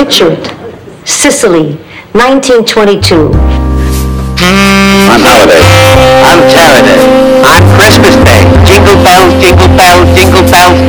[0.00, 0.46] Picture it.
[1.04, 1.76] Sicily,
[2.16, 3.36] 1922.
[3.36, 5.60] On holiday.
[6.24, 7.04] On Saturday.
[7.44, 8.40] On Christmas Day.
[8.64, 10.80] Jingle bells, jingle bells, jingle bells.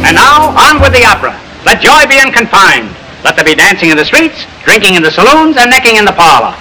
[0.00, 1.36] And now, on with the opera.
[1.66, 2.88] Let joy be unconfined.
[3.22, 6.16] Let there be dancing in the streets, drinking in the saloons, and necking in the
[6.16, 6.56] parlor.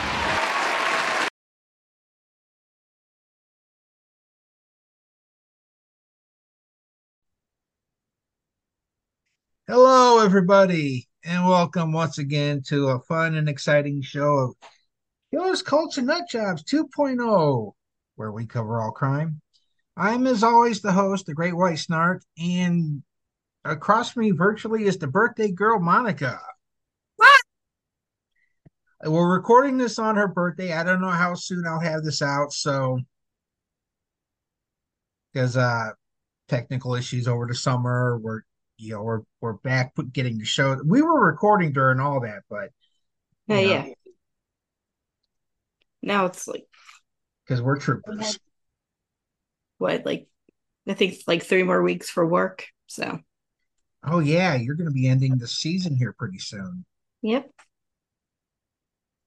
[10.21, 14.56] Hello, everybody, and welcome once again to a fun and exciting show of
[15.32, 17.71] Killers Culture Nut Jobs 2.0,
[18.18, 19.42] where we cover all crime.
[19.98, 23.02] I'm, as always, the host, the Great White Snart, and
[23.65, 26.40] across from me virtually is the birthday girl, Monica.
[27.15, 27.42] What?
[29.04, 30.71] We're recording this on her birthday.
[30.71, 33.00] I don't know how soon I'll have this out, so
[35.34, 35.94] because uh
[36.48, 38.42] technical issues over the summer, we're
[38.82, 40.78] you know we're we're back getting the show.
[40.86, 42.70] We were recording during all that, but
[43.48, 43.86] Yeah.
[46.02, 46.66] Now it's like
[47.46, 48.40] because we're troopers.
[49.78, 50.28] what, like
[50.88, 52.66] I think it's like three more weeks for work.
[52.88, 53.20] So
[54.04, 56.86] Oh yeah, you're going to be ending the season here pretty soon.
[57.22, 57.52] yep.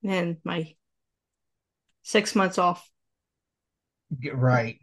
[0.02, 0.74] And my
[2.02, 2.90] six months off.
[4.20, 4.78] Get right.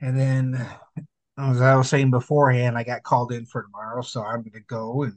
[0.00, 0.66] And then,
[1.38, 4.60] as I was saying beforehand, I got called in for tomorrow, so I'm going to
[4.60, 5.16] go and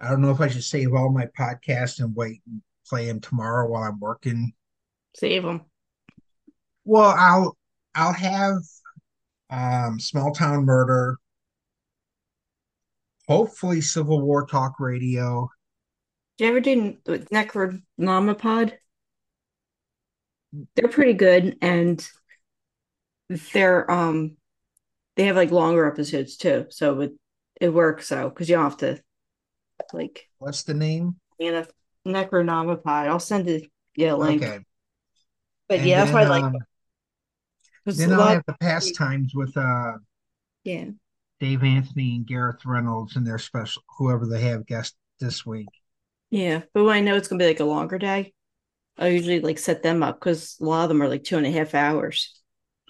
[0.00, 3.20] I don't know if I should save all my podcasts and wait and play them
[3.20, 4.52] tomorrow while I'm working.
[5.14, 5.62] Save them.
[6.84, 7.56] Well, I'll
[7.94, 8.56] I'll have
[9.48, 11.18] um Small Town Murder,
[13.28, 15.48] hopefully Civil War Talk Radio.
[16.36, 18.72] Did you ever do the Necronomicon?
[20.74, 22.04] They're pretty good and
[23.52, 24.36] they're um
[25.16, 26.66] they have like longer episodes too.
[26.70, 27.12] So it
[27.60, 29.02] it works out because you don't have to
[29.92, 31.16] like What's the name?
[31.40, 31.64] know
[32.06, 33.08] Necronomicon.
[33.08, 34.42] I'll send it yeah link.
[34.42, 34.58] Okay.
[35.68, 36.56] But And yeah, that's why I like um,
[37.84, 39.92] Then lot- have the pastimes with uh
[40.64, 40.90] yeah.
[41.40, 45.68] Dave Anthony and Gareth Reynolds and their special whoever they have guest this week.
[46.30, 48.32] Yeah, but when I know it's gonna be like a longer day,
[48.98, 51.46] I usually like set them up because a lot of them are like two and
[51.46, 52.40] a half hours,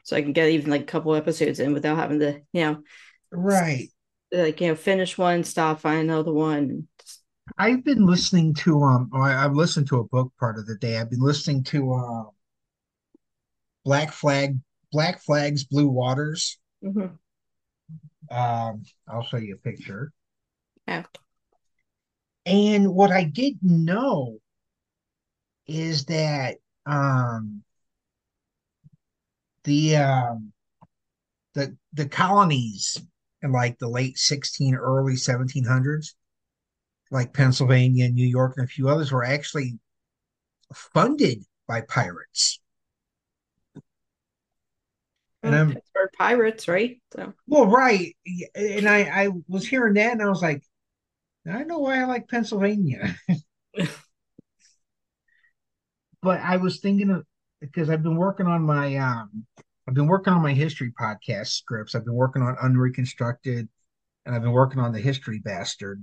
[0.03, 2.83] so I can get even like a couple episodes in without having to, you know,
[3.33, 3.91] Right.
[4.33, 6.89] like you know, finish one, stop, find another one.
[7.59, 10.99] I've been listening to um I, I've listened to a book part of the day.
[10.99, 12.31] I've been listening to um
[13.85, 14.59] Black Flag
[14.91, 16.59] Black Flags Blue Waters.
[16.83, 17.19] Mhm.
[18.31, 20.13] Um I'll show you a picture.
[20.87, 21.05] Yeah.
[22.47, 24.39] And what I didn't know
[25.67, 27.63] is that um
[29.65, 30.53] the um
[31.55, 33.01] the the colonies
[33.43, 36.15] in like the late 16 early 1700s
[37.11, 39.79] like Pennsylvania and New York and a few others were actually
[40.75, 42.59] funded by pirates.
[45.43, 47.03] And I'm Pittsburgh Pirates, right?
[47.15, 48.17] So well, right.
[48.55, 50.63] And I, I was hearing that and I was like,
[51.51, 53.17] I know why I like Pennsylvania.
[56.23, 57.27] but I was thinking of
[57.63, 59.47] because I've been working on my um
[59.89, 61.95] I've been working on my history podcast scripts.
[61.95, 63.69] I've been working on Unreconstructed
[64.27, 66.03] and I've been working on the History Bastard.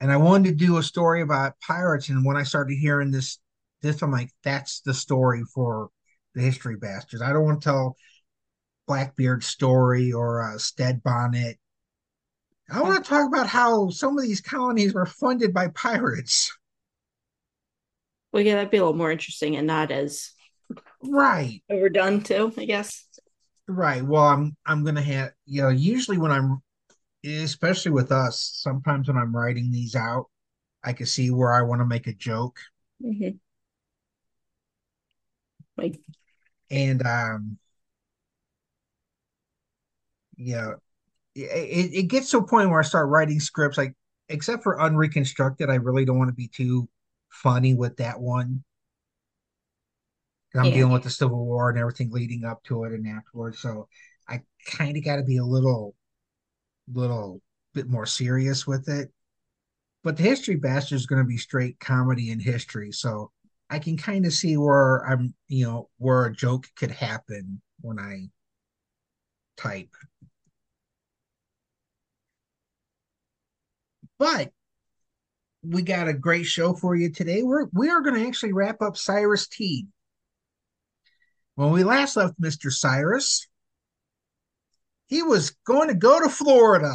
[0.00, 2.08] And I wanted to do a story about pirates.
[2.08, 3.38] And when I started hearing this,
[3.80, 5.90] this I'm like, that's the story for
[6.34, 7.22] the History Bastards.
[7.22, 7.96] I don't want to tell
[8.86, 11.58] Blackbeard's story or uh, Stede Bonnet.
[12.70, 16.52] I want to talk about how some of these colonies were funded by pirates.
[18.32, 20.30] Well, yeah, that'd be a little more interesting and not as
[21.02, 21.62] Right.
[21.70, 23.06] overdone too, I guess.
[23.68, 24.02] Right.
[24.04, 26.62] Well, I'm I'm gonna have you know usually when I'm
[27.24, 30.26] especially with us sometimes when I'm writing these out
[30.84, 32.58] I can see where I want to make a joke
[33.00, 33.40] Mhm.
[35.76, 36.00] Like
[36.70, 37.58] and um
[40.36, 40.74] you know
[41.34, 43.94] it, it it gets to a point where I start writing scripts like
[44.28, 46.88] except for unreconstructed I really don't want to be too
[47.30, 48.64] funny with that one
[50.54, 50.74] I'm Yeah.
[50.74, 53.88] dealing with the Civil War and everything leading up to it and afterwards so
[54.28, 55.94] I kind of got to be a little
[56.92, 57.40] little
[57.74, 59.12] bit more serious with it
[60.02, 63.30] but the history bastard is going to be straight comedy and history so
[63.70, 68.00] I can kind of see where I'm, you know, where a joke could happen when
[68.00, 68.30] I
[69.56, 69.94] type.
[74.18, 74.52] But
[75.62, 77.42] we got a great show for you today.
[77.42, 79.88] We're we are going to actually wrap up Cyrus Teed.
[81.54, 82.72] When we last left Mr.
[82.72, 83.46] Cyrus,
[85.06, 86.94] he was going to go to Florida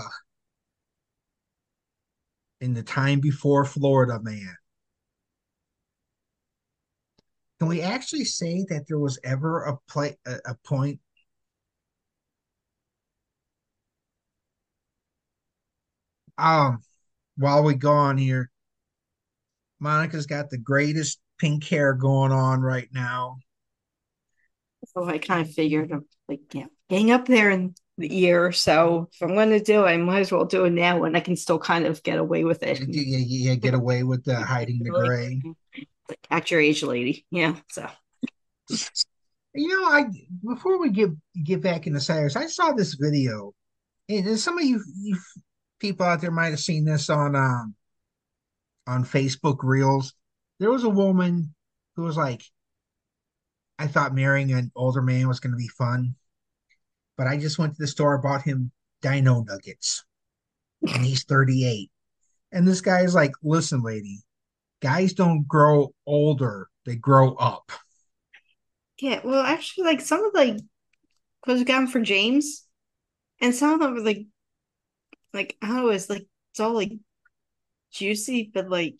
[2.61, 4.55] in the time before Florida Man.
[7.59, 10.99] Can we actually say that there was ever a play a, a point
[16.37, 16.81] um
[17.37, 18.49] while we go on here
[19.79, 23.37] monica's got the greatest pink hair going on right now
[24.93, 28.51] So I kind of figured, I'm like, yeah, getting up there in the year.
[28.51, 31.15] So if I'm going to do it, I might as well do it now when
[31.15, 32.79] I can still kind of get away with it.
[32.79, 35.41] yeah, yeah, yeah, get away with the hiding the gray
[36.07, 37.25] Like, act your age, lady.
[37.31, 37.55] Yeah.
[37.71, 37.89] So
[39.53, 40.05] you know i
[40.45, 41.09] before we get
[41.43, 43.53] get back into cyrus i saw this video
[44.09, 45.17] and some of you you
[45.79, 47.75] people out there might have seen this on um
[48.87, 50.13] on facebook reels
[50.59, 51.53] there was a woman
[51.95, 52.43] who was like
[53.79, 56.15] i thought marrying an older man was going to be fun
[57.17, 58.71] but i just went to the store and bought him
[59.01, 60.03] dino nuggets
[60.81, 61.89] and he's 38
[62.51, 64.19] and this guy's like listen lady
[64.81, 67.71] guys don't grow older they grow up.
[69.01, 70.57] Yeah, well, actually, like some of like
[71.43, 72.65] clothes we got 'em for James,
[73.41, 74.27] and some of them were like,
[75.33, 76.91] like I don't know, it's like it's all like
[77.95, 78.95] juicy, but like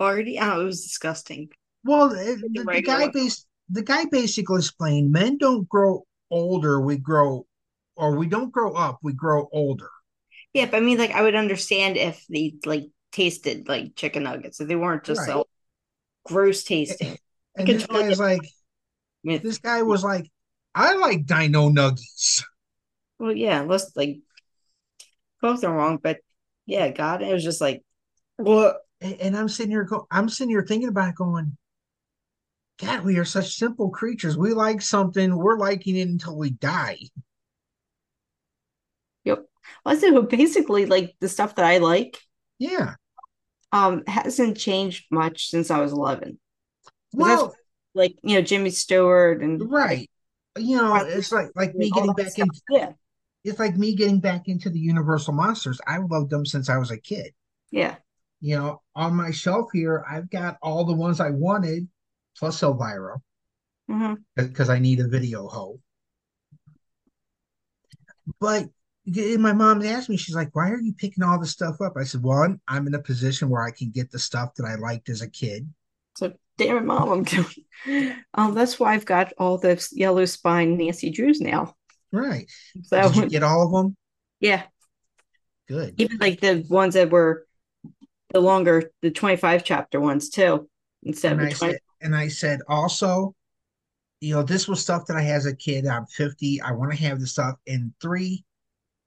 [0.00, 1.50] already, I it was disgusting.
[1.84, 6.96] Well, the, the, the guy bas- the guy basically explained men don't grow older, we
[6.96, 7.46] grow
[7.96, 9.90] or we don't grow up, we grow older.
[10.52, 14.60] Yeah, but I mean, like I would understand if they like tasted like chicken nuggets,
[14.60, 15.26] if they weren't just Right.
[15.26, 15.46] so
[16.24, 17.18] gross tasting.
[17.56, 18.42] And can this guy's like
[19.42, 20.30] this guy was like,
[20.74, 22.42] I like dino nuggies.
[23.18, 24.18] well, yeah, unless like
[25.40, 26.18] both are wrong, but
[26.66, 27.82] yeah, God, it was just like,
[28.36, 28.78] what?
[29.00, 31.56] And, and I'm sitting here go I'm sitting here thinking about it going,
[32.78, 34.36] God, we are such simple creatures.
[34.36, 36.98] We like something, we're liking it until we die.
[39.24, 39.38] Yep.
[39.84, 42.18] Well, I say, well, basically, like the stuff that I like,
[42.58, 42.94] Yeah.
[43.72, 46.38] um, hasn't changed much since I was eleven.
[47.12, 47.54] Well,
[47.94, 50.10] Like you know, Jimmy Stewart and right.
[50.56, 52.48] You know, it's like like me getting back stuff.
[52.68, 52.92] in Yeah,
[53.44, 55.80] it's like me getting back into the Universal Monsters.
[55.86, 57.34] I loved them since I was a kid.
[57.70, 57.96] yeah.
[58.40, 61.88] You know, on my shelf here, I've got all the ones I wanted,
[62.36, 63.16] plus Elvira,
[64.36, 65.80] because I need a video hoe.
[68.40, 68.66] But
[69.06, 72.04] my mom asked me, she's like, "Why are you picking all this stuff up?" I
[72.04, 75.08] said, "One, I'm in a position where I can get the stuff that I liked
[75.08, 75.66] as a kid."
[76.16, 78.16] So damn it, mom, I'm doing.
[78.34, 81.74] Um, that's why I've got all the yellow spine Nancy Drews now.
[82.14, 82.48] Right?
[82.82, 83.96] So Did you get all of them?
[84.40, 84.62] yeah,
[85.68, 85.94] Good.
[85.98, 87.46] even like the ones that were
[88.32, 90.68] the longer, the twenty-five chapter ones too,
[91.02, 91.72] instead And of I 20.
[91.72, 93.34] said, and I said also,
[94.20, 95.86] you know, this was stuff that I had as a kid.
[95.86, 96.60] I'm 50.
[96.60, 97.56] I want to have this stuff.
[97.66, 98.44] And three,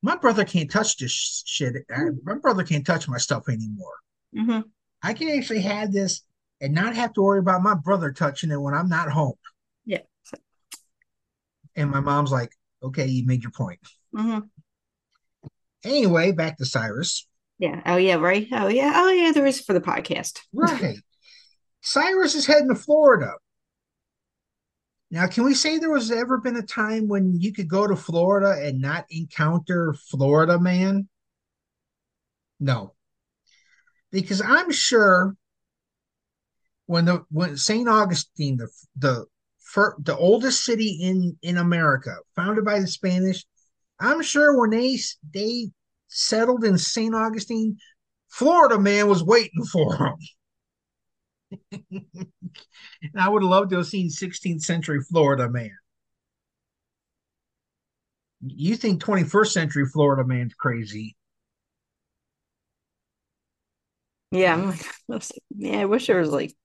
[0.02, 1.76] my brother can't touch this sh- shit.
[1.90, 3.94] I- my brother can't touch my stuff anymore.
[4.36, 4.64] Mhm.
[5.02, 6.24] I can actually have this
[6.60, 9.36] and not have to worry about my brother touching it when I'm not home.
[9.86, 10.02] Yeah.
[11.76, 12.52] And my mom's like,
[12.88, 13.80] okay, you made your point.
[14.14, 14.50] mhm.
[15.84, 17.28] Anyway, back to Cyrus.
[17.60, 17.82] Yeah.
[17.86, 18.16] Oh yeah.
[18.16, 18.48] Right.
[18.52, 18.94] Oh yeah.
[18.96, 19.32] Oh yeah.
[19.32, 20.40] There is for the podcast.
[20.54, 20.98] Right.
[21.82, 23.34] Cyrus is heading to Florida.
[25.10, 27.96] Now, can we say there was ever been a time when you could go to
[27.96, 31.08] Florida and not encounter Florida man?
[32.60, 32.94] No.
[34.12, 35.36] Because I'm sure
[36.88, 37.88] when the when St.
[37.88, 39.26] Augustine, the the
[39.68, 43.46] fir- the oldest city in in America, founded by the Spanish,
[44.00, 44.98] I'm sure when they
[45.34, 45.70] they
[46.08, 47.14] settled in St.
[47.14, 47.78] Augustine,
[48.30, 50.18] Florida man was waiting for them.
[51.92, 55.76] and I would love to have seen 16th century Florida man.
[58.42, 61.16] You think 21st century Florida man's crazy?
[64.32, 64.54] Yeah.
[64.54, 64.86] I'm like,
[65.56, 65.80] yeah.
[65.82, 66.56] I wish there was like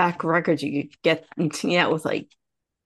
[0.00, 1.26] back records you could get
[1.64, 2.28] yeah with like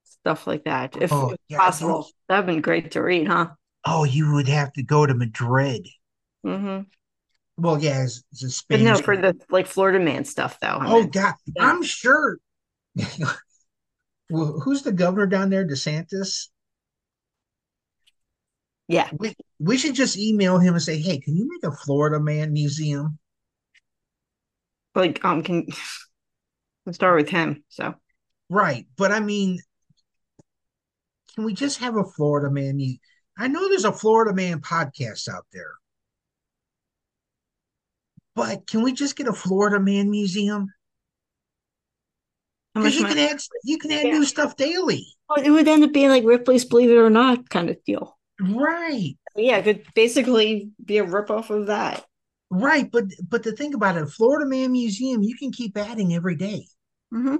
[0.03, 2.09] stuff like that if, Oh, yeah, possible.
[2.27, 3.49] That'd been great to read, huh?
[3.85, 5.87] Oh, you would have to go to Madrid.
[6.45, 6.83] Mm-hmm.
[7.57, 8.83] Well, yeah, it's, it's a But Spanish.
[8.83, 10.67] no, for the like Florida man stuff though.
[10.81, 11.13] I oh meant.
[11.13, 11.71] God, Yeah.
[11.71, 12.37] I'm sure.
[14.29, 15.65] well, who's the governor down there?
[15.65, 16.49] DeSantis.
[18.87, 19.09] yeah.
[19.11, 22.53] We we should just email him and say, "Hey, can you make a Florida man
[22.53, 23.17] museum?"
[24.93, 25.67] Like um can
[26.85, 27.63] let's start with him.
[27.69, 27.95] So
[28.49, 29.59] Right, but I mean,
[31.33, 32.77] can we just have a Florida man?
[32.77, 32.97] mu-
[33.37, 35.73] I know there's a Florida man podcast out there.
[38.35, 40.67] But can we just get a Florida Man museum?
[42.75, 44.11] How Because you can add you can add Yeah.
[44.13, 45.05] new stuff daily.
[45.29, 48.17] Well, it would end up being like Ripley's Believe It or Not kind of deal.
[48.39, 49.17] Right.
[49.35, 52.05] Yeah, it could basically be a ripoff of that.
[52.49, 52.89] Right.
[52.91, 56.67] But but the thing about it, Florida Man Museum, you can keep adding every day.
[57.15, 57.35] Hmm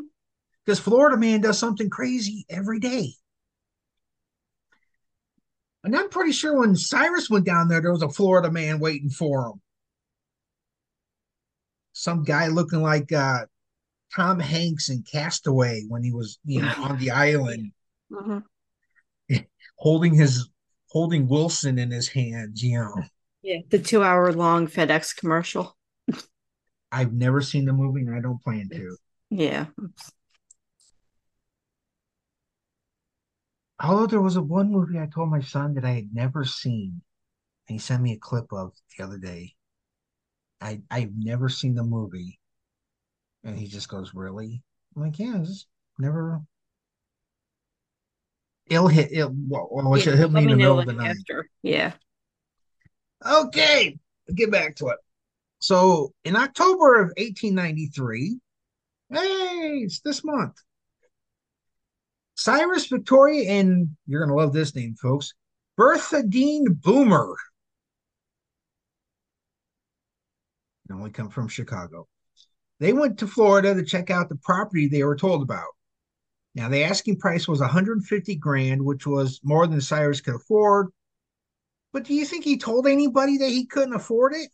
[0.66, 3.14] Because Florida Man does something crazy every day.
[5.86, 9.10] And I'm pretty sure when Cyrus went down there, there was a Florida man waiting
[9.10, 9.62] for him.
[11.94, 13.46] Some guy looking like uh,
[14.16, 17.74] Tom Hanks in Castaway when he was, you know, on the island,
[18.12, 18.40] hmm
[19.78, 20.50] holding his
[20.90, 22.64] holding Wilson in his hands.
[22.64, 23.04] You know,
[23.42, 25.78] Yeah, the two-hour long FedEx commercial.
[26.92, 28.98] I've never seen the movie, and I don't plan to.
[29.38, 29.66] Yeah,
[33.82, 37.02] Although there was a one movie I told my son that I had never seen,
[37.68, 39.54] and he sent me a clip of the other day.
[40.62, 42.40] I I've never seen the movie,
[43.44, 44.64] and he just goes, "Really?"
[44.96, 45.68] I'm like, "Yeah, just
[46.00, 46.42] never."
[48.68, 49.30] It'll hit it.
[49.30, 51.18] Well, should hit me in the middle of the night.
[51.18, 51.50] after.
[51.62, 51.94] Yeah.
[53.26, 54.00] Okay,
[54.34, 54.98] get back to it.
[55.60, 58.40] So in October of 1893,
[59.10, 60.56] hey, it's this month.
[62.36, 65.34] Cyrus Victoria and you're gonna love this name, folks.
[65.78, 67.36] Berthaldine Boomer.
[70.88, 72.08] They only come from Chicago.
[72.80, 75.70] They went to Florida to check out the property they were told about.
[76.54, 80.88] Now the asking price was 150 grand, which was more than Cyrus could afford.
[81.92, 84.50] But do you think he told anybody that he couldn't afford it?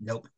[0.00, 0.28] Nope.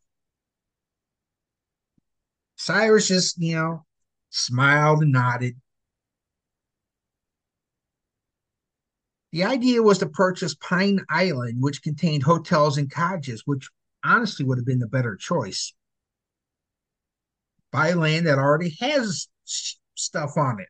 [2.61, 3.87] Cyrus just, you know,
[4.29, 5.57] smiled and nodded.
[9.33, 13.71] The idea was to purchase Pine Island, which contained hotels and cottages, which
[14.05, 15.73] honestly would have been the better choice.
[17.73, 19.29] Buy land that already has
[19.95, 20.69] stuff on it.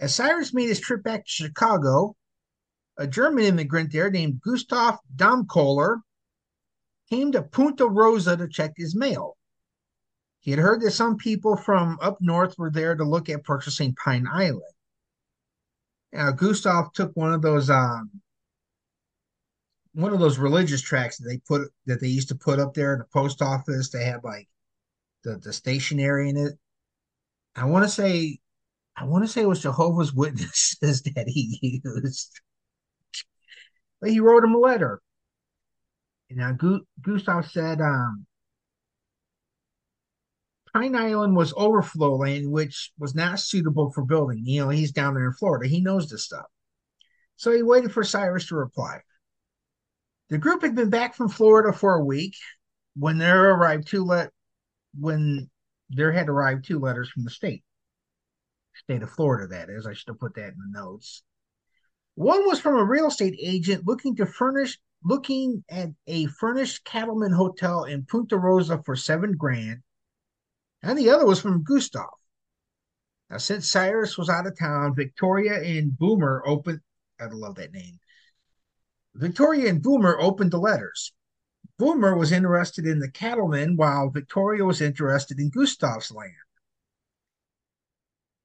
[0.00, 2.16] As Cyrus made his trip back to Chicago,
[2.96, 5.98] a German immigrant there named Gustav Damkohler
[7.08, 9.37] came to Punta Rassa to check his mail.
[10.48, 13.94] He had heard that some people from up north were there to look at purchasing
[14.02, 14.62] Pine Island.
[16.10, 18.22] Now, Gustav took one of those um,
[19.92, 22.94] one of those religious tracts that they put that they used to put up there
[22.94, 23.90] in the post office.
[23.90, 24.48] They had like
[25.22, 26.54] the the stationery in it.
[27.54, 28.38] I want to say,
[28.96, 32.40] I want to say it was Jehovah's Witnesses that he used.
[34.00, 35.02] But he wrote him a letter.
[36.30, 38.26] And now Gu- Gustav said, um,
[40.78, 44.42] Pine Island was overflow land, which was not suitable for building.
[44.44, 45.68] You know, he's down there in Florida.
[45.68, 46.46] He knows this stuff.
[47.34, 49.00] So he waited for Cyrus to reply.
[50.30, 52.36] The group had been back from Florida for a week
[52.94, 54.30] when there arrived two let
[54.96, 55.50] when
[55.90, 57.64] there had arrived two letters from the state.
[58.74, 59.84] State of Florida, that is.
[59.84, 61.24] I should have put that in the notes.
[62.14, 67.32] One was from a real estate agent looking to furnish looking at a furnished cattleman
[67.32, 69.82] hotel in Punta Rassa for seven grand.
[70.82, 72.06] And the other was from Gustav.
[73.30, 76.80] Now, since Cyrus was out of town, Victoria and Boomer opened
[77.20, 77.98] I love that name.
[79.14, 81.12] Victoria and Boomer opened the letters.
[81.78, 86.32] Boomer was interested in the cattleman, while Victoria was interested in Gustav's land.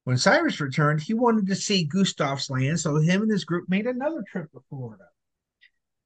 [0.04, 3.86] When Cyrus returned, he wanted to see Gustav's land, so him and his group made
[3.86, 5.04] another trip to Florida.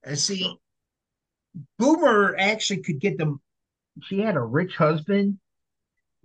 [0.05, 0.57] And see,
[1.79, 3.41] Boomer actually could get them.
[4.03, 5.39] She had a rich husband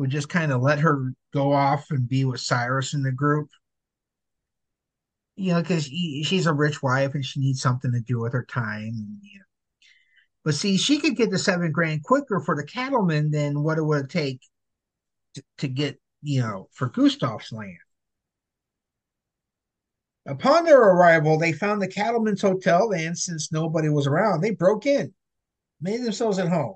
[0.04, 3.48] who just kind of let her go off and be with Cyrus in the group.
[5.38, 8.44] You know, because she's a rich wife and she needs something to do with her
[8.44, 8.82] time.
[8.84, 9.46] And, you know.
[10.44, 13.84] But see, she could get the seven grand quicker for the cattlemen than what it
[13.84, 14.42] would take
[15.36, 17.78] to, to get, you know, for Gustav's land.
[20.28, 24.86] Upon their arrival, they found the cattlemen's hotel, and since nobody was around, they broke
[24.86, 25.14] in,
[25.82, 26.76] made themselves at home.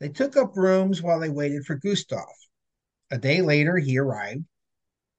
[0.00, 2.24] They took up rooms while they waited for Gustav.
[3.10, 4.44] A day later, he arrived,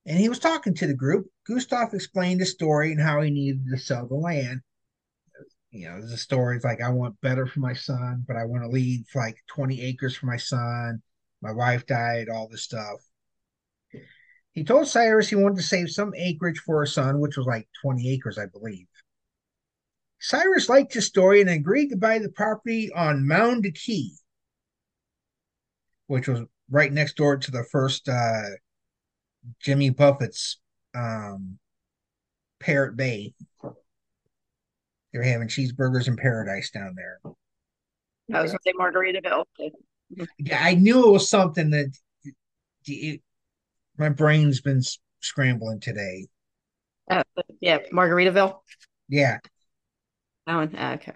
[0.06, 1.28] and he was talking to the group.
[1.48, 4.62] Gustav explained the story and how he needed to sell the land.
[5.70, 8.70] You know, the story's like, I want better for my son, but I want to
[8.70, 11.02] leave like 20 acres for my son.
[11.42, 13.00] My wife died, all this stuff.
[14.52, 17.70] He told Cyrus he wanted to save some acreage for his son, which was like
[17.84, 18.88] 20 acres, I believe.
[20.20, 24.14] Cyrus liked his story and agreed to buy the property on Mound Key,
[26.12, 28.42] which was right next door to the first uh,
[29.62, 30.60] Jimmy Buffett's
[30.94, 31.58] um,
[32.60, 33.34] Parrot Bay.
[35.14, 37.20] They're having cheeseburgers in paradise down there.
[38.34, 39.46] I was going to say Margaritaville.
[40.38, 41.98] Yeah, I knew it was something that
[42.86, 43.22] it,
[43.98, 44.82] my brain's been
[45.22, 46.28] scrambling today.
[47.10, 47.24] Uh,
[47.62, 48.60] yeah, Margaritaville.
[49.08, 49.38] Yeah,
[50.46, 50.76] That one.
[50.78, 51.14] ah, okay.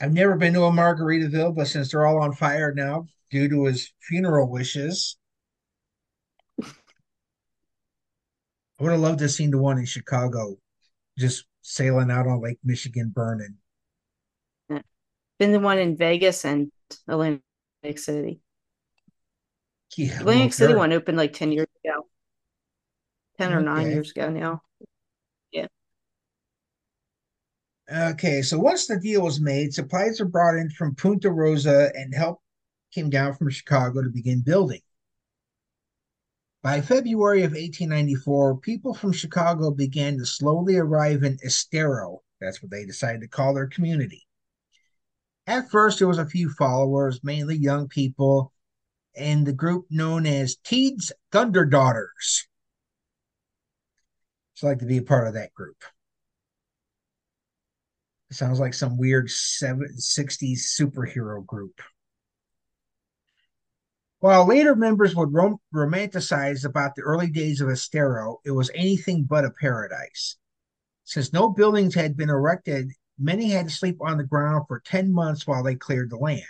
[0.00, 3.64] I've never been to a Margaritaville, but since they're all on fire now due to
[3.64, 5.16] his funeral wishes,
[6.62, 6.66] I
[8.80, 10.58] would have loved to have seen the one in Chicago,
[11.18, 13.56] just sailing out on Lake Michigan, burning.
[15.38, 16.72] Been the one in Vegas and
[17.08, 17.42] Atlantic
[17.96, 18.40] City.
[19.96, 20.78] Yeah, Atlantic City sure.
[20.78, 22.06] one opened like 10 years ago.
[23.38, 24.62] 10 or 9 years ago now.
[25.52, 25.66] Yeah.
[27.92, 32.14] Okay, so once the deal was made, supplies were brought in from Punta Rassa and
[32.14, 32.40] help
[32.96, 34.80] came down from Chicago to begin building.
[36.62, 42.22] By February of 1894, people from Chicago began to slowly arrive in Estero.
[42.40, 44.26] That's what they decided to call their community.
[45.46, 48.50] At first, there was a few followers, mainly young people,
[49.14, 52.48] and the group known as Teed's Thunder Daughters.
[54.62, 55.76] I'd like to be a part of that group.
[58.30, 60.00] It sounds like some weird 60s
[60.80, 61.78] superhero group.
[64.26, 69.22] While later members would rom- romanticize about the early days of Estero, it was anything
[69.22, 70.36] but a paradise.
[71.04, 72.90] Since no buildings had been erected,
[73.20, 76.42] many had to sleep on the ground for 10 months while they cleared the land.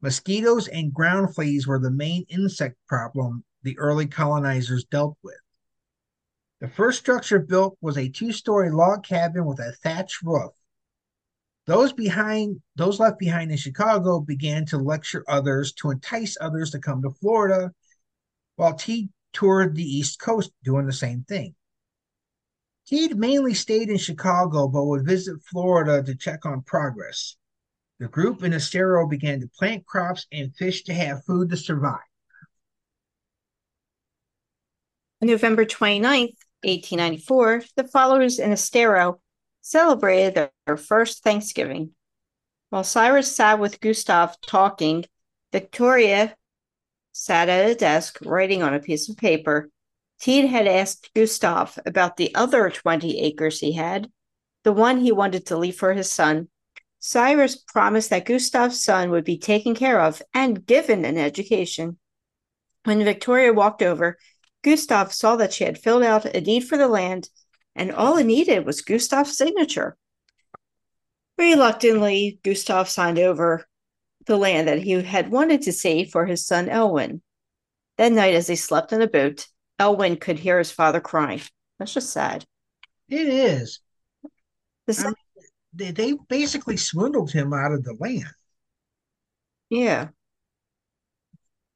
[0.00, 5.36] Mosquitoes and ground fleas were the main insect problem the early colonizers dealt with.
[6.60, 10.54] The first structure built was a two-story log cabin with a thatched roof.
[11.66, 16.78] Those behind those left behind in Chicago began to lecture others to entice others to
[16.78, 17.72] come to Florida,
[18.56, 21.54] while Teed toured the East Coast doing the same thing.
[22.86, 27.36] Teed mainly stayed in Chicago but would visit Florida to check on progress.
[27.98, 32.00] The group in Estero began to plant crops and fish to have food to survive.
[35.22, 39.20] On November 29th, 1894, the followers in Estero
[39.64, 40.34] celebrated
[40.66, 41.90] their, first Thanksgiving.
[42.68, 45.06] While Cyrus sat with Gustav talking,
[45.52, 46.36] Victoria
[47.12, 49.70] sat at a desk writing on a piece of paper.
[50.20, 54.10] Teed had asked Gustav about the other 20 acres he had,
[54.64, 56.48] the one he wanted to leave for his son.
[56.98, 61.98] Cyrus promised that Gustav's son would be taken care of and given an education.
[62.84, 64.18] When Victoria walked over,
[64.62, 67.28] Gustav saw that she had filled out a deed for the land,
[67.74, 69.96] and all it needed was Gustav's signature.
[71.36, 73.64] Reluctantly, Gustav signed over
[74.26, 77.22] the land that he had wanted to save for his son Elwin.
[77.98, 79.46] That night, as they slept in a boat,
[79.78, 81.40] Elwin could hear his father crying.
[81.78, 82.44] That's just sad.
[83.08, 83.80] It is.
[84.86, 85.14] The I mean,
[85.72, 88.30] they, they basically swindled him out of the land.
[89.70, 90.08] Yeah.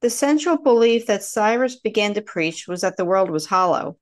[0.00, 3.98] The central belief that Cyrus began to preach was that the world was hollow.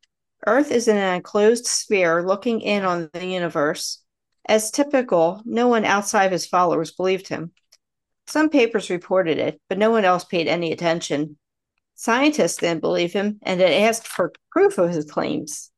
[0.46, 4.02] Earth is in an enclosed sphere looking in on the universe.
[4.48, 7.52] As typical, no one outside of his followers believed him.
[8.28, 11.36] Some papers reported it, but no one else paid any attention.
[11.96, 15.70] Scientists didn't believe him and had asked for proof of his claims.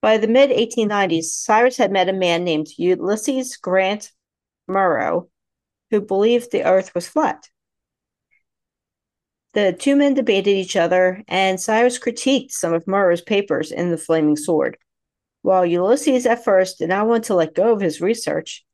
[0.00, 4.10] By the mid 1890s, Cyrus had met a man named Ulysses Grant
[4.66, 5.28] Morrow,
[5.90, 7.48] who believed the earth was flat.
[9.52, 13.98] The two men debated each other, and Cyrus critiqued some of Morrow's papers in The
[13.98, 14.78] Flaming Sword.
[15.42, 18.64] While Ulysses at first did not want to let go of his research,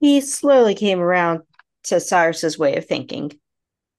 [0.00, 1.42] he slowly came around
[1.84, 3.38] to Cyrus's way of thinking.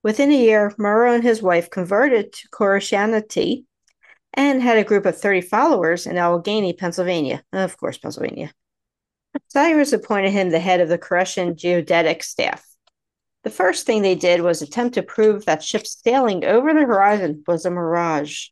[0.04, 3.66] Within a year, Morrow and his wife converted to Christianity
[4.34, 7.44] and had a group of 30 followers in Allegheny, Pennsylvania.
[7.52, 8.54] Of course, Pennsylvania.
[9.48, 12.69] Cyrus appointed him the head of the Koreshan geodetic staff.
[13.44, 17.44] The first thing they did was attempt to prove that ships sailing over the horizon
[17.48, 18.48] was a mirage.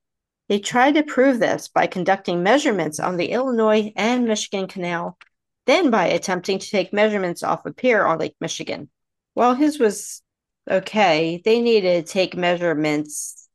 [0.47, 5.17] They tried to prove this by conducting measurements on the Illinois and Michigan Canal,
[5.65, 8.89] then by attempting to take measurements off a pier on Lake Michigan.
[9.33, 10.21] While his was
[10.69, 13.49] okay, they needed to take measurements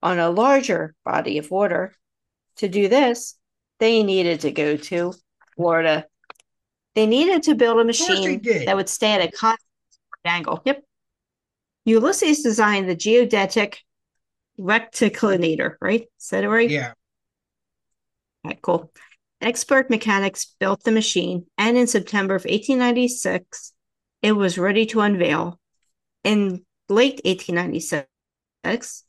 [0.00, 1.92] on a larger body of water.
[2.56, 3.36] To do this,
[3.80, 5.12] they needed to go to
[5.56, 6.06] Florida.
[6.94, 9.71] They needed to build a machine that would stay at a constant
[10.24, 10.62] angle.
[10.64, 10.82] Yep.
[11.84, 13.80] Ulysses designed the geodetic
[14.58, 16.06] rectilineator, right?
[16.20, 16.70] Is that right?
[16.70, 16.92] Yeah.
[18.46, 18.92] Okay, cool.
[19.40, 23.72] Expert mechanics built the machine, and in September of 1896,
[24.22, 25.58] it was ready to unveil.
[26.22, 29.04] In late 1896,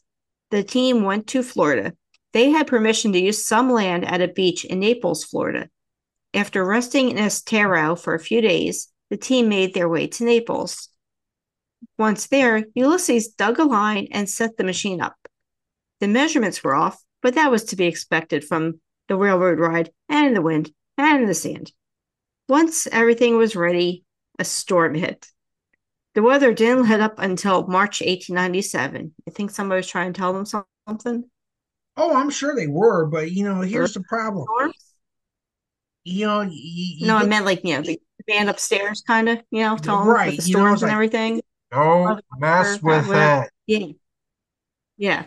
[0.49, 1.93] the team went to Florida.
[2.32, 5.69] They had permission to use some land at a beach in Naples, Florida.
[6.34, 10.89] After resting in Estero for a few days, the team made their way to Naples.
[11.98, 15.15] Once there, Ulysses dug a line and set the machine up.
[16.00, 20.36] The measurements were off, but that was to be expected from the railroad ride and
[20.36, 21.72] the wind and the sand.
[22.50, 24.04] Once everything was ready,
[24.39, 25.28] a storm hit.
[26.15, 29.13] The weather didn't let up until March 1897.
[29.28, 31.24] I think somebody was trying to tell them something.
[31.98, 34.46] Oh, I'm sure they were, but you know, here's the problem.
[34.46, 34.93] Storms?
[36.04, 39.41] You know, you, you No, I meant like, you know, the band upstairs, kind of,
[39.52, 41.41] you know, telling them Right, the you know, storms and like- everything.
[41.74, 43.50] Don't mess with it.
[43.68, 43.88] Yeah.
[44.98, 45.26] Yeah.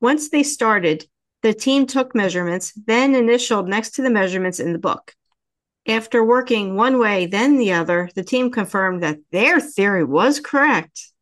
[0.00, 1.06] Once they started,
[1.42, 5.14] the team took measurements, then initialed next to the measurements in the book.
[5.86, 11.12] After working one way, then the other, the team confirmed that their theory was correct.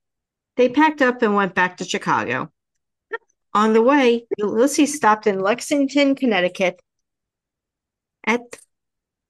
[0.57, 2.51] They packed up and went back to Chicago.
[3.55, 6.81] On the way, Ulysses stopped in Lexington, Connecticut
[8.27, 8.43] at,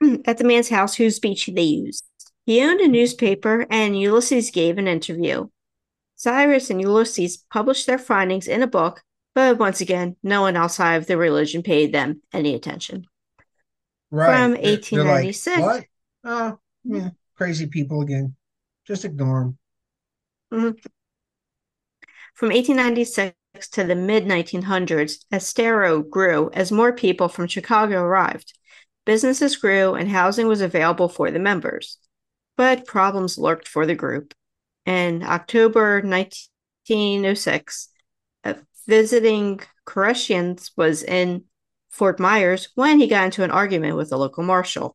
[0.25, 2.05] at the man's house whose speech they used.
[2.51, 5.47] He owned a newspaper and Ulysses gave an interview.
[6.17, 9.05] Cyrus and Ulysses published their findings in a book,
[9.37, 13.07] but once again, no one outside of the religion paid them any attention.
[14.11, 14.27] Right.
[14.27, 15.61] From They're- they're like, 1896.
[15.61, 15.85] what?
[16.25, 17.09] Oh, yeah, mm-hmm.
[17.37, 18.35] crazy people again.
[18.85, 19.59] Just ignore them.
[20.53, 20.79] Mm-hmm.
[22.35, 23.33] From 1896
[23.71, 28.59] to the mid 1900s, Estero grew as more people from Chicago arrived.
[29.07, 31.97] Businesses grew and housing was available for the members.
[32.61, 34.35] But problems lurked for the group.
[34.85, 37.89] In October 1906,
[38.45, 41.45] a visiting Koreshans was in
[41.89, 44.95] Fort Myers when he got into an argument with a local marshal.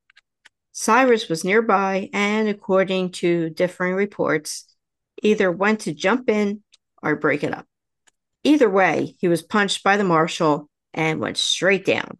[0.74, 4.72] Cyrus was nearby and, according to differing reports,
[5.24, 6.62] either went to jump in
[7.02, 7.66] or break it up.
[8.44, 12.20] Either way, he was punched by the marshal and went straight down.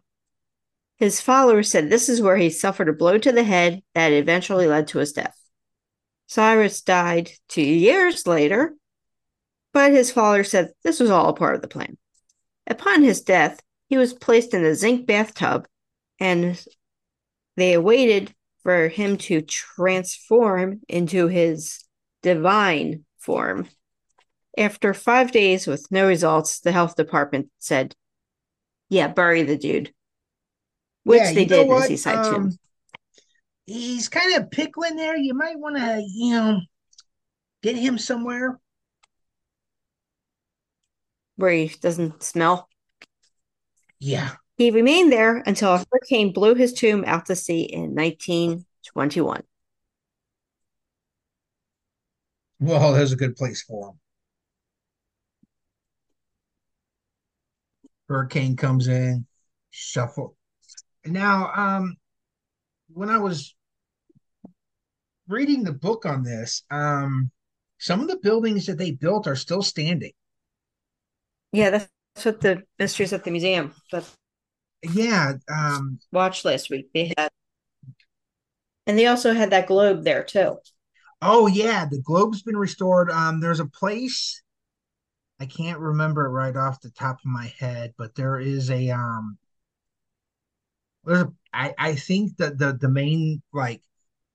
[0.96, 4.66] His followers said this is where he suffered a blow to the head that eventually
[4.66, 5.36] led to his death.
[6.26, 8.74] Cyrus died two years later,
[9.72, 11.98] but his followers said this was all a part of the plan.
[12.66, 15.68] Upon his death, he was placed in a zinc bathtub
[16.18, 16.62] and
[17.56, 21.84] they awaited for him to transform into his
[22.22, 23.68] divine form.
[24.58, 27.94] After five days with no results, the health department said,
[28.88, 29.92] Yeah, bury the dude.
[31.06, 31.82] Which Yeah, they did in?
[31.82, 32.56] Seaside Um, too.
[33.64, 35.16] He's kind of pickling there.
[35.16, 36.60] You might want to, you know,
[37.62, 38.58] get him somewhere.
[41.36, 42.66] where he doesn't smell.
[44.00, 44.36] Yeah.
[44.56, 49.42] He remained there until a hurricane blew his tomb out to sea in 1921.
[52.58, 54.00] Well, there's a good place for him.
[58.08, 59.26] Hurricane comes in,
[59.70, 60.36] shuffle.
[61.06, 61.96] Now, um,
[62.92, 63.54] when I was
[65.28, 67.30] reading the book on this, um,
[67.78, 70.12] some of the buildings that they built are still standing.
[71.52, 74.04] Yeah, that's, that's what the Mysteries at the Museum that
[74.82, 76.88] Yeah, um, watched last week.
[76.94, 77.30] They had,
[78.86, 80.58] and they also had that globe there too.
[81.20, 83.10] Oh yeah, the globe's been restored.
[83.10, 84.42] Um, there's a place
[85.40, 88.90] I can't remember it right off the top of my head, but there is a
[88.90, 89.38] um
[91.06, 93.82] there's I I think that the the main like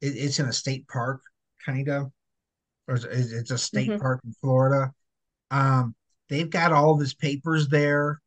[0.02, 1.22] it, it's in a state park
[1.66, 2.12] kind of
[2.88, 4.02] or it's, it's a state Mhm.
[4.02, 4.94] park in Florida.
[5.52, 5.96] Um,
[6.30, 8.22] they've got all of his papers there,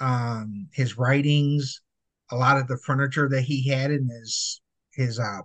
[0.00, 1.82] um, his writings,
[2.30, 4.60] a lot of the furniture that he had in his
[4.94, 5.42] his uh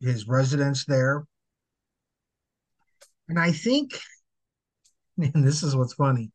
[0.00, 1.24] his residence there.
[3.28, 4.00] And I think,
[5.18, 6.30] and this is what's funny,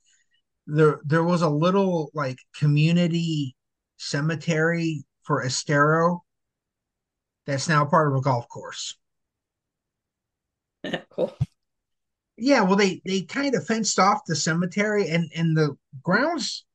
[0.67, 3.55] there there was a little like community
[3.97, 6.23] cemetery for Estero
[7.45, 8.95] that's now part of a golf course.
[11.09, 11.35] cool.
[12.37, 16.65] Yeah, well they they kind of fenced off the cemetery and and the grounds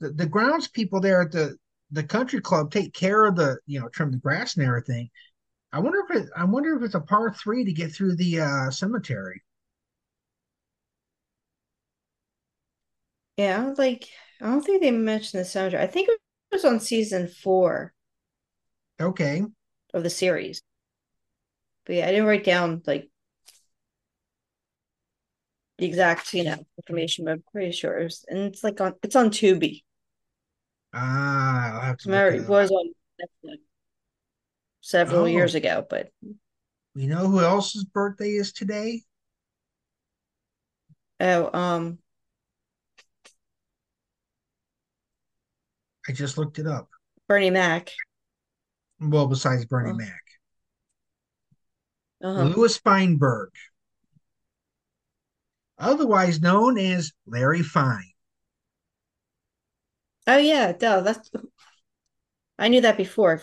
[0.00, 1.56] the, the grounds people there at the
[1.90, 5.10] the country club take care of the you know trim the grass and everything.
[5.72, 8.40] I wonder if it I wonder if it's a par three to get through the
[8.40, 9.42] uh cemetery.
[13.36, 14.08] Yeah, like
[14.40, 15.80] I don't think they mentioned the soundtrack.
[15.80, 16.20] I think it
[16.52, 17.94] was on season four
[19.00, 19.42] Okay.
[19.94, 20.62] of the series.
[21.86, 23.10] But yeah, I didn't write down like
[25.78, 28.94] the exact, you know, information, but I'm pretty sure it was, and it's like on
[29.02, 29.82] it's on Tubi.
[30.92, 33.58] Ah, I'll have to Remember, it it was on Netflix
[34.80, 35.26] several Oh.
[35.28, 36.10] years ago, but
[36.94, 39.02] we know who else's birthday is today?
[41.20, 41.98] oh, um,
[46.08, 46.88] I just looked it up.
[47.28, 47.92] Bernie Mac.
[49.00, 49.94] Well, besides Bernie Oh.
[49.94, 50.22] Mac,
[52.22, 52.54] Uh-huh.
[52.56, 53.50] Louis Feinberg.
[55.78, 58.12] otherwise known as Larry Fine.
[60.26, 61.30] Oh yeah, duh, that's
[62.58, 63.42] I knew that before.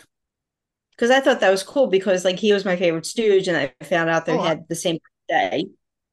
[0.92, 3.74] Because I thought that was cool because like he was my favorite stooge and I
[3.86, 5.68] found out they Oh, had the same day.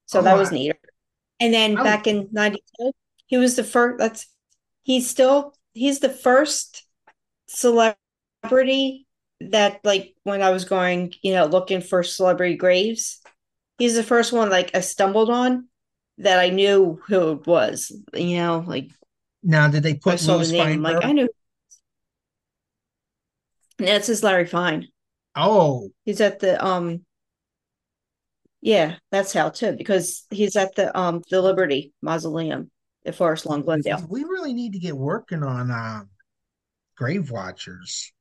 [0.06, 0.76] So Oh, that was neat.
[1.40, 2.92] And then back in 92,
[3.26, 4.26] he was the first that's
[4.82, 6.84] he's still he's the first
[7.46, 9.06] celebrity
[9.50, 13.20] that like when I was going, you know, looking for celebrity graves,
[13.78, 15.68] he's the first one like I stumbled on
[16.18, 17.92] that I knew who it was.
[18.14, 18.90] You know, like
[19.42, 21.28] Now, did they I put saw Louis the name, like I knew.
[23.78, 24.88] That's his Larry Fine.
[25.34, 27.04] oh, He's at the um
[28.60, 32.70] yeah, that's how too, because he's at the um the Liberty Mausoleum
[33.04, 34.06] at Forest Lawn, Glendale.
[34.08, 36.08] we really need to get working on um,
[36.96, 38.12] Grave Watchers.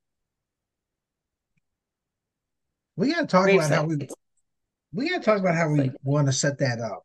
[2.96, 4.08] We got to talk about how we
[4.92, 7.04] we got to talk about how we Like- want to set that up.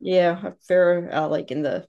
[0.00, 1.86] Yeah, fair uh, like in the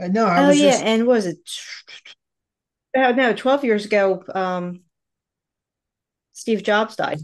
[0.00, 1.38] Uh, no, I Oh was yeah, just and was it
[2.96, 4.80] oh no, 12 years ago, um
[6.32, 7.20] Steve Jobs died.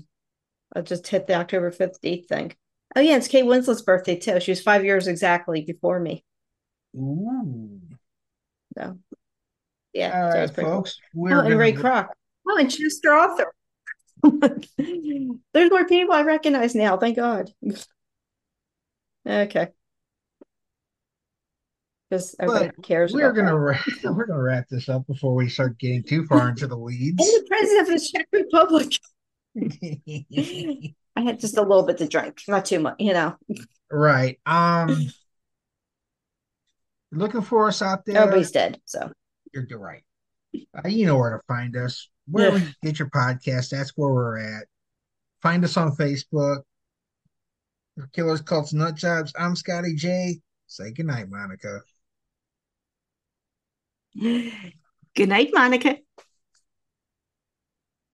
[0.74, 2.54] I just hit the October 5th date thing.
[2.94, 4.40] Oh yeah, it's Kate Winslet's birthday too.
[4.40, 6.24] She was five years exactly before me.
[6.96, 7.80] ooh.
[8.76, 8.98] So
[9.94, 10.78] yeah, All so right, pretty cool.
[10.78, 10.98] folks.
[11.14, 12.08] We're Oh, and Ray Kroc.
[12.48, 13.52] Oh, and Chester Arthur.
[14.78, 16.96] There's more people I recognize now.
[16.96, 17.50] Thank God.
[19.26, 19.68] Okay.
[22.08, 23.12] Because everybody cares.
[23.12, 26.66] We're gonna wrap, we're gonna wrap this up before we start getting too far into
[26.68, 27.22] the weeds.
[27.22, 28.98] And the president of the Czech Republic.
[31.16, 33.36] I had just a little bit to drink, not too much, you know.
[33.90, 34.38] right.
[34.46, 34.96] Um.
[37.12, 38.18] Looking for us out there.
[38.18, 39.10] Everybody's dead, so
[39.54, 40.02] You're, you're right.
[40.76, 42.08] Uh, you know where to find us.
[42.28, 44.66] Wherever you get your podcast, that's where we're at.
[45.42, 46.62] Find us on Facebook.
[48.12, 49.32] Killers, Cults, Nut Jobs.
[49.38, 50.40] I'm Scotty J.
[50.66, 51.80] Say goodnight, Monica.
[54.18, 55.98] good night, Monica.